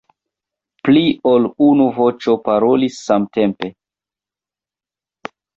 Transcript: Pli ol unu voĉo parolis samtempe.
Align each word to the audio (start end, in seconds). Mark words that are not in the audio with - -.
Pli 0.87 1.03
ol 1.31 1.45
unu 1.67 1.85
voĉo 1.99 2.35
parolis 2.49 2.97
samtempe. 3.11 3.73